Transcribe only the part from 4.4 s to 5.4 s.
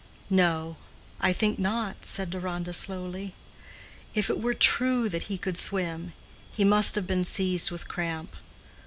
were true that he